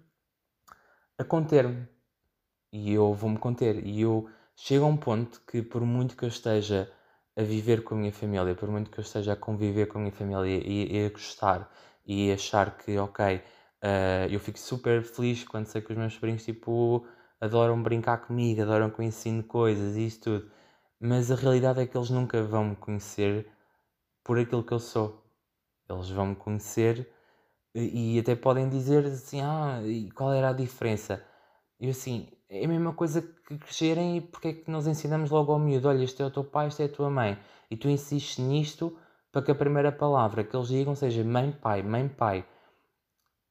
[1.18, 1.89] a conter-me.
[2.72, 3.87] E eu vou-me conter.
[3.87, 6.90] E eu chega a um ponto que, por muito que eu esteja
[7.37, 10.00] a viver com a minha família, por muito que eu esteja a conviver com a
[10.02, 11.70] minha família e, e a gostar
[12.06, 16.44] e achar que, ok, uh, eu fico super feliz quando sei que os meus sobrinhos,
[16.44, 17.06] tipo,
[17.40, 20.50] adoram brincar comigo, adoram eu ensino coisas e isso tudo.
[21.00, 23.46] Mas a realidade é que eles nunca vão me conhecer
[24.24, 25.24] por aquilo que eu sou.
[25.88, 27.09] Eles vão me conhecer
[27.74, 31.24] e, e até podem dizer assim: Ah, e qual era a diferença?
[31.80, 35.52] E assim, é a mesma coisa que crescerem e porque é que nós ensinamos logo
[35.52, 37.38] ao miúdo, olha, este é o teu pai, este é a tua mãe.
[37.70, 38.96] E tu insistes nisto
[39.30, 42.44] para que a primeira palavra que eles digam seja mãe, pai, mãe, pai.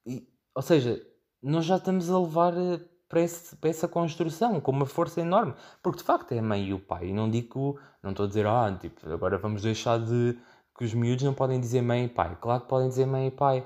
[0.06, 1.02] E, ou seja,
[1.42, 5.54] nós já estamos a levar eh, para, esse, para, essa construção com uma força enorme.
[5.82, 7.08] Porque de facto é a mãe e o pai.
[7.08, 10.38] E não digo, não estou a dizer, ah, tipo, agora vamos deixar de.
[10.78, 12.38] que os miúdos não podem dizer mãe e pai.
[12.42, 13.66] Claro que podem dizer mãe e pai.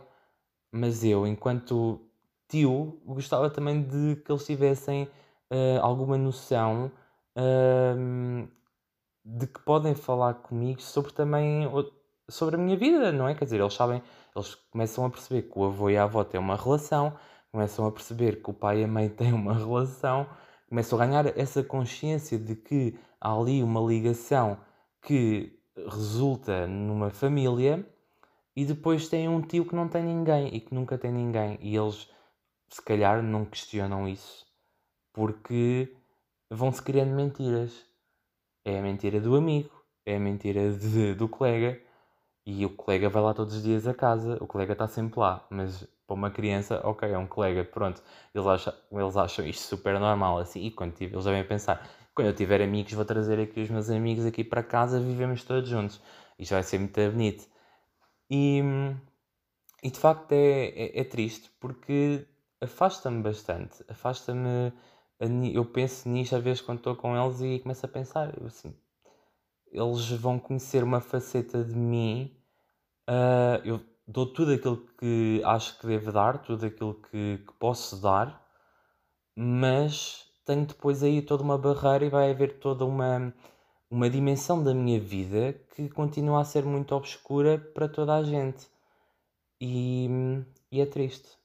[0.72, 2.00] Mas eu, enquanto
[2.48, 5.10] tio, gostava também de que eles tivessem
[5.54, 6.92] uh, alguma noção
[7.38, 8.48] uh,
[9.24, 11.68] de que podem falar comigo sobre também
[12.30, 13.36] sobre a minha vida, não é?
[13.36, 14.02] Quer dizer, eles sabem,
[14.36, 17.14] eles começam a perceber que o avô e a avó têm uma relação,
[17.52, 20.28] começam a perceber que o pai e a mãe têm uma relação,
[20.68, 24.58] começam a ganhar essa consciência de que há ali uma ligação
[25.02, 27.86] que resulta numa família
[28.56, 31.76] e depois tem um tio que não tem ninguém e que nunca tem ninguém e
[31.76, 32.10] eles
[32.70, 34.43] se calhar não questionam isso
[35.14, 35.96] porque
[36.50, 37.86] vão-se criando mentiras.
[38.66, 39.70] É a mentira do amigo,
[40.06, 41.80] é a mentira de, do colega
[42.46, 45.46] e o colega vai lá todos os dias a casa, o colega está sempre lá,
[45.50, 48.02] mas para uma criança, ok, é um colega, pronto,
[48.34, 52.28] eles acham, eles acham isto super normal assim, e quando tiver, eles devem pensar, quando
[52.28, 56.02] eu tiver amigos, vou trazer aqui os meus amigos aqui para casa, vivemos todos juntos,
[56.38, 57.48] isto vai ser muito bonito.
[58.30, 58.62] E,
[59.84, 62.26] e de facto é, é, é triste porque
[62.62, 63.84] afasta-me bastante.
[63.88, 64.74] Afasta-me.
[65.54, 68.76] Eu penso nisto às vezes quando estou com eles e começo a pensar, assim,
[69.72, 72.36] eles vão conhecer uma faceta de mim.
[73.10, 78.02] Uh, eu dou tudo aquilo que acho que devo dar, tudo aquilo que, que posso
[78.02, 78.46] dar,
[79.36, 83.34] mas tenho depois aí toda uma barreira e vai haver toda uma,
[83.90, 88.68] uma dimensão da minha vida que continua a ser muito obscura para toda a gente.
[89.62, 90.10] E,
[90.72, 91.43] e é triste.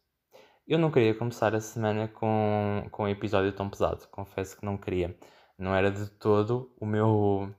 [0.69, 4.77] Eu não queria começar a semana com, com um episódio tão pesado, confesso que não
[4.77, 5.19] queria.
[5.59, 7.55] Não era de todo o meu,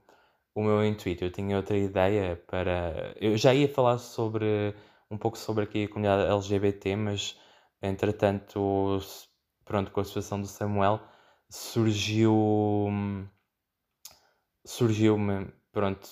[0.53, 1.23] o meu intuito.
[1.25, 3.15] Eu tinha outra ideia para.
[3.19, 4.75] Eu já ia falar sobre
[5.09, 7.35] um pouco sobre aqui a comunidade LGBT, mas
[7.81, 8.99] entretanto
[9.65, 11.01] pronto, com a situação do Samuel,
[11.49, 12.87] surgiu.
[14.65, 16.07] Surgiu-me, pronto,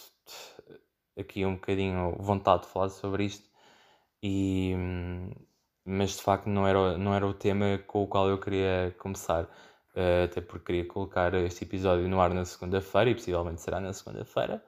[1.18, 3.48] aqui um bocadinho vontade de falar sobre isto,
[4.24, 4.74] e,
[5.88, 9.44] mas de facto não era, não era o tema com o qual eu queria começar,
[9.46, 13.94] uh, até porque queria colocar este episódio no ar na segunda-feira, e possivelmente será na
[13.94, 14.64] segunda-feira,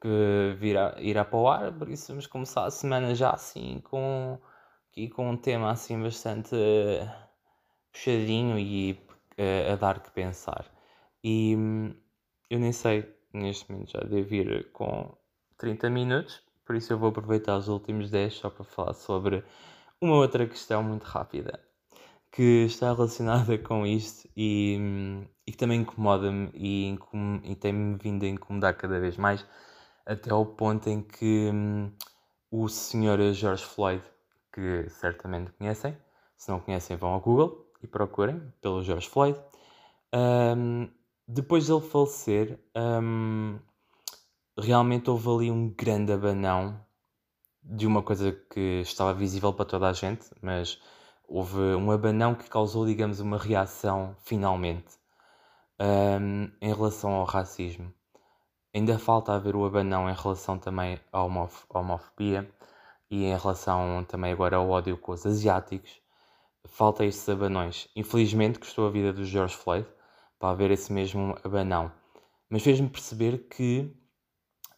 [0.00, 4.38] que virá, irá para o ar, por isso vamos começar a semana já assim com,
[4.90, 7.10] aqui com um tema assim bastante uh,
[7.92, 8.92] puxadinho e
[9.38, 10.66] uh, a dar que pensar.
[11.24, 11.94] E hum,
[12.50, 15.16] eu nem sei, neste momento já devo ir com
[15.56, 19.42] 30 minutos, por isso eu vou aproveitar os últimos 10 só para falar sobre
[20.00, 21.60] uma outra questão muito rápida
[22.30, 24.78] que está relacionada com isto e,
[25.46, 26.96] e que também incomoda-me e,
[27.44, 29.44] e tem-me vindo a incomodar cada vez mais
[30.06, 31.92] até ao ponto em que hum,
[32.50, 34.02] o senhor George Floyd,
[34.52, 35.96] que certamente conhecem,
[36.36, 39.38] se não conhecem, vão ao Google e procurem pelo George Floyd.
[40.14, 40.88] Um,
[41.26, 43.58] depois dele falecer, um,
[44.58, 46.80] realmente houve ali um grande abanão
[47.68, 50.80] de uma coisa que estava visível para toda a gente, mas
[51.28, 54.86] houve um abanão que causou, digamos, uma reação finalmente
[55.78, 57.92] um, em relação ao racismo.
[58.74, 62.50] Ainda falta haver o abanão em relação também à homof homofobia
[63.10, 66.00] e em relação também agora ao ódio com os asiáticos.
[66.66, 67.88] Falta estes abanões.
[67.96, 69.86] Infelizmente custou a vida do George Floyd
[70.38, 71.92] para haver esse mesmo abanão.
[72.48, 73.94] Mas fez-me perceber que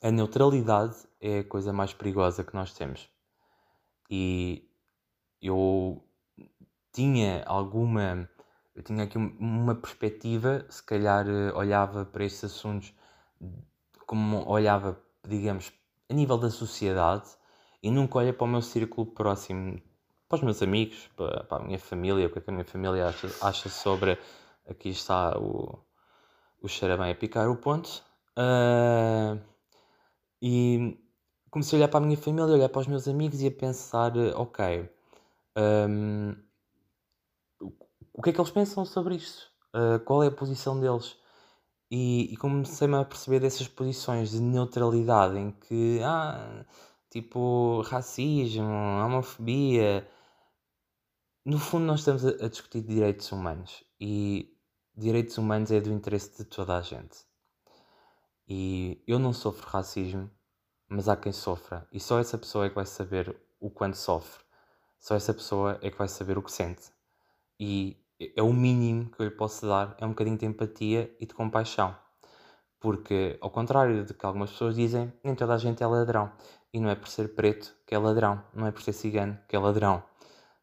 [0.03, 3.09] a neutralidade é a coisa mais perigosa que nós temos.
[4.11, 4.69] E
[5.41, 6.03] eu
[6.93, 8.29] tinha alguma.
[8.75, 12.95] Eu tinha aqui uma perspectiva, se calhar eh, olhava para estes assuntos
[14.07, 15.73] como olhava, digamos,
[16.09, 17.29] a nível da sociedade
[17.83, 19.81] e nunca olha para o meu círculo próximo,
[20.29, 22.65] para os meus amigos, para, para a minha família, o que é que a minha
[22.65, 24.19] família acha, acha sobre.
[24.69, 25.79] Aqui está o,
[26.63, 28.03] o Xarabém a picar o ponto.
[28.39, 29.50] Uh,
[30.43, 30.99] e
[31.51, 33.51] comecei a olhar para a minha família, a olhar para os meus amigos e a
[33.51, 34.89] pensar: ok,
[35.57, 36.35] um,
[38.13, 39.51] o que é que eles pensam sobre isto?
[39.75, 41.17] Uh, qual é a posição deles?
[41.91, 46.65] E, e comecei-me a perceber dessas posições de neutralidade em que, ah,
[47.11, 50.09] tipo, racismo, homofobia.
[51.45, 54.55] No fundo, nós estamos a, a discutir direitos humanos e
[54.97, 57.30] direitos humanos é do interesse de toda a gente.
[58.53, 60.29] E eu não sofro racismo,
[60.89, 64.43] mas há quem sofra, e só essa pessoa é que vai saber o quanto sofre,
[64.99, 66.91] só essa pessoa é que vai saber o que sente.
[67.61, 67.97] E
[68.37, 71.33] é o mínimo que eu lhe posso dar, é um bocadinho de empatia e de
[71.33, 71.97] compaixão.
[72.81, 76.33] Porque, ao contrário do que algumas pessoas dizem, nem toda a gente é ladrão.
[76.73, 79.55] E não é por ser preto que é ladrão, não é por ser cigano que
[79.55, 80.03] é ladrão.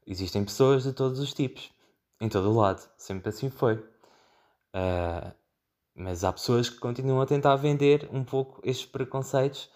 [0.06, 1.72] Existem pessoas de todos os tipos,
[2.20, 3.76] em todo o lado, sempre assim foi.
[4.76, 5.37] Uh,
[5.98, 9.70] mas há pessoas que continuam a tentar vender um pouco estes preconceitos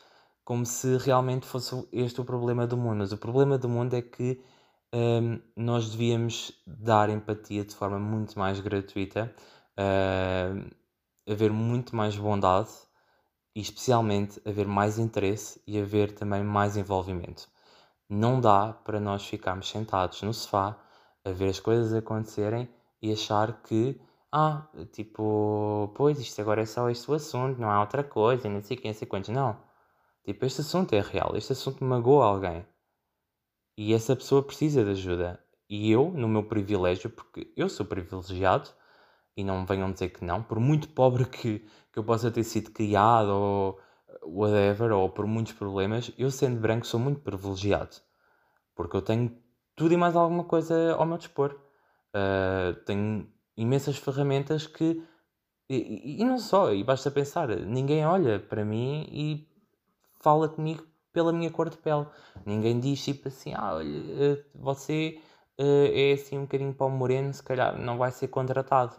[0.43, 2.97] como se realmente fosse este o problema do mundo.
[2.99, 4.41] Mas o problema do mundo é que
[4.93, 9.33] um, nós devíamos dar empatia de forma muito mais gratuita,
[9.77, 10.69] uh,
[11.31, 12.69] haver muito mais bondade
[13.55, 17.47] e, especialmente, haver mais interesse e haver também mais envolvimento.
[18.09, 20.77] Não dá para nós ficarmos sentados no sofá
[21.23, 22.69] a ver as coisas acontecerem
[23.01, 23.99] e achar que,
[24.31, 28.61] ah, tipo, pois isto agora é só este o assunto, não há outra coisa, não
[28.61, 29.29] sei quem, não sei quantos.
[29.29, 29.57] Não.
[30.23, 32.65] Tipo, este assunto é real, este assunto magoa alguém
[33.77, 35.39] e essa pessoa precisa de ajuda.
[35.69, 38.69] E eu, no meu privilégio, porque eu sou privilegiado,
[39.35, 41.59] e não venham dizer que não, por muito pobre que,
[41.91, 43.79] que eu possa ter sido criado ou
[44.23, 47.97] whatever, ou por muitos problemas, eu sendo branco sou muito privilegiado.
[48.75, 49.35] Porque eu tenho
[49.75, 51.59] tudo e mais alguma coisa ao meu dispor.
[52.13, 55.03] Uh, tenho imensas ferramentas que.
[55.69, 59.47] E, e, não só, e basta pensar, ninguém olha para mim e
[60.19, 62.05] fala comigo pela minha cor de pele.
[62.45, 65.21] Ninguém diz tipo assim, ah, olha, eh, você
[65.59, 68.95] uh, é assim um bocadinho pão moreno, se calhar não vai ser contratado.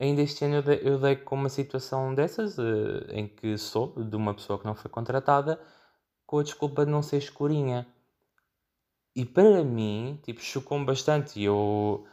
[0.00, 4.04] Ainda este ano eu dei, eu dei com uma situação dessas, uh, em que soube
[4.04, 5.60] de uma pessoa que não foi contratada,
[6.26, 7.86] com a desculpa de não ser escurinha.
[9.16, 11.40] E para mim, tipo, chocou-me bastante.
[11.40, 12.06] E eu,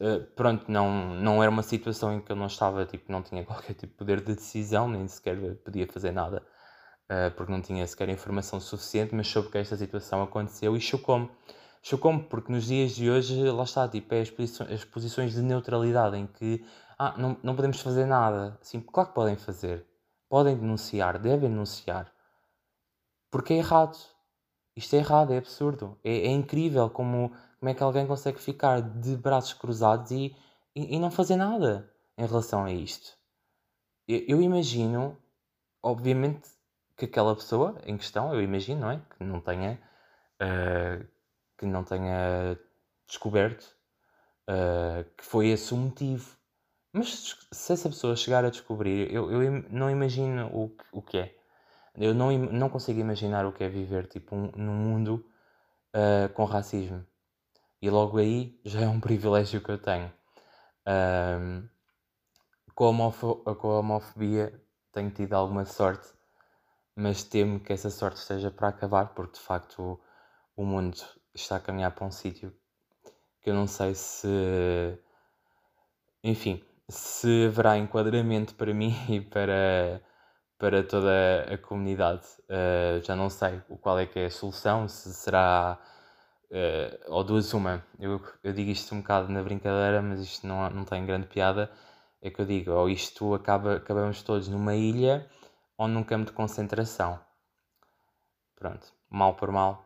[0.00, 3.44] uh, pronto, não, não era uma situação em que eu não estava, tipo, não tinha
[3.46, 6.42] qualquer tipo de poder de decisão, nem sequer podia fazer nada
[7.10, 11.30] uh, porque não tinha sequer informação suficiente, mas soube que esta situação aconteceu e chocou-me.
[11.82, 15.42] Chocou-me porque nos dias de hoje, lá está, tipo, é as, posições, as posições de
[15.42, 16.64] neutralidade em que
[16.98, 18.58] ah, não, não podemos fazer nada.
[18.60, 19.86] Assim, claro que podem fazer.
[20.28, 22.12] Podem denunciar, devem denunciar.
[23.30, 23.96] Porque é errado.
[24.76, 25.98] Isto é errado, é absurdo.
[26.04, 30.36] É, é incrível como como é que alguém consegue ficar de braços cruzados e,
[30.74, 33.16] e, e não fazer nada em relação a isto?
[34.06, 35.18] Eu, eu imagino,
[35.82, 36.48] obviamente,
[36.96, 39.02] que aquela pessoa em questão, eu imagino, não é?
[39.18, 39.80] Que não tenha,
[40.40, 41.06] uh,
[41.58, 42.58] que não tenha
[43.06, 43.64] descoberto
[44.48, 46.36] uh, que foi esse o motivo.
[46.92, 51.36] Mas se essa pessoa chegar a descobrir, eu, eu não imagino o, o que é.
[51.96, 55.24] Eu não, não consigo imaginar o que é viver tipo, um, num mundo
[55.94, 57.06] uh, com racismo.
[57.80, 60.12] E logo aí já é um privilégio que eu tenho.
[60.86, 61.68] Uh,
[62.74, 66.08] com, a homofo com a homofobia tenho tido alguma sorte,
[66.94, 69.82] mas temo que essa sorte esteja para acabar, porque de facto
[70.56, 70.96] o, o mundo
[71.34, 72.52] está a caminhar para um sítio
[73.46, 74.28] que eu não sei se.
[76.24, 80.02] Enfim, se haverá enquadramento para mim e para,
[80.58, 82.26] para toda a comunidade.
[82.48, 85.78] Uh, já não sei qual é que é a solução, se será
[86.50, 87.84] uh, ou duas uma.
[87.98, 91.70] Eu, eu digo isto um bocado na brincadeira, mas isto não, não tem grande piada.
[92.22, 95.28] É que eu digo, ou isto acaba, acabamos todos numa ilha
[95.76, 97.20] ou num campo de concentração.
[98.56, 99.84] Pronto, mal por mal,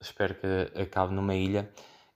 [0.00, 1.70] espero que acabe numa ilha.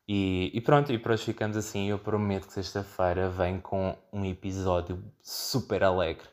[0.08, 1.88] E, e, pronto, e por hoje ficamos assim.
[1.88, 6.28] Eu prometo que sexta-feira vem com um episódio super alegre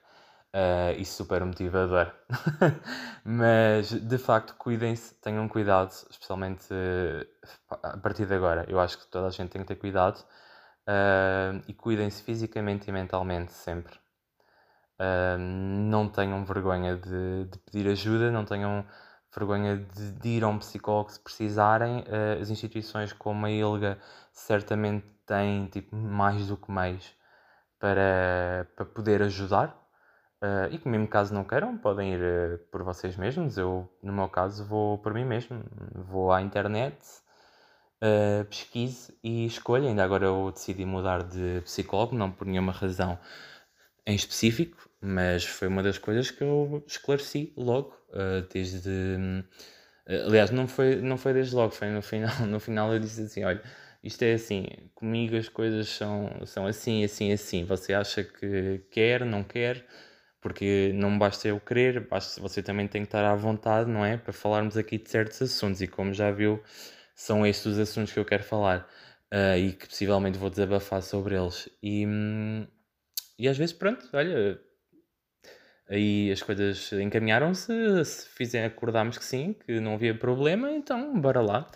[0.58, 2.12] uh, e super motivador.
[3.24, 8.66] Mas de facto, cuidem-se, tenham cuidado, especialmente uh, a partir de agora.
[8.68, 10.20] Eu acho que toda a gente tem que ter cuidado
[10.88, 13.98] uh, e cuidem-se fisicamente e mentalmente sempre.
[15.90, 18.86] não tenham vergonha de, de pedir ajuda, não tenham
[19.36, 22.04] vergonha de, de ir a um psicólogo se precisarem.
[22.42, 24.00] As instituições como a ILGA
[24.32, 27.14] certamente têm tipo, mais do que meios
[27.80, 29.87] para, para poder ajudar.
[30.44, 33.58] Uh, e que mesmo caso não queiram, podem ir uh, por vocês mesmos.
[33.58, 35.64] Eu, no meu caso, vou por mim mesmo.
[35.96, 36.96] Vou à internet,
[38.04, 39.88] uh, pesquise e escolho.
[39.88, 43.18] Ainda agora eu decidi mudar de psicólogo, não por nenhuma razão
[44.06, 47.94] em específico, mas foi uma das coisas que eu esclareci logo,
[48.54, 49.44] desde.
[50.08, 52.30] Aliás, não foi, não foi desde logo, foi no final.
[52.48, 53.62] No final eu disse assim: olha,
[54.04, 54.66] isto é assim,
[54.96, 57.66] comigo as coisas são, são assim, assim, assim.
[57.66, 59.86] Você acha que quer, não quer,
[60.48, 64.16] porque não basta eu querer, basta, você também tem que estar à vontade, não é?
[64.16, 66.64] Para falarmos aqui de certos assuntos, e como já viu,
[67.14, 68.88] são estes os assuntos que eu quero falar.
[69.34, 71.68] Uh, e que possivelmente vou desabafar sobre eles.
[71.84, 72.66] E, hum,
[73.38, 74.58] e às vezes, pronto, olha,
[75.90, 81.42] aí as coisas encaminharam-se, se fizer, acordámos que sim, que não havia problema, então bora
[81.42, 81.70] lá.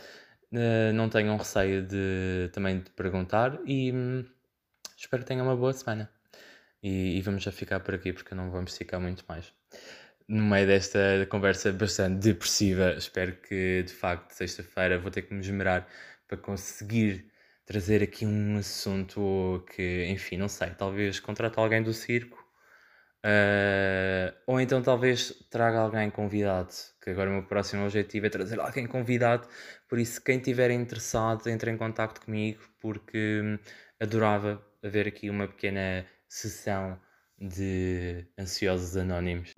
[0.54, 4.26] Uh, não tenham receio de também de perguntar e hum,
[4.98, 6.10] espero que tenham uma boa semana.
[6.84, 9.54] E, e, vamos já ficar por aqui porque não vamos ficar muito mais.
[10.28, 15.42] No meio desta conversa bastante depressiva, espero que de facto sexta-feira vou ter que me
[15.42, 15.88] esmerar
[16.28, 17.32] para conseguir
[17.66, 22.38] trazer aqui um assunto que, enfim, não sei, talvez contrate alguém do circo,
[23.26, 28.60] uh, ou então talvez traga alguém convidado, que agora o meu próximo objetivo é trazer
[28.60, 29.48] alguém convidado,
[29.88, 33.60] por isso quem estiver interessado entre em contato comigo, porque hum,
[34.00, 36.98] adorava haver aqui uma pequena sessão
[37.38, 39.54] de ansiosos anónimos.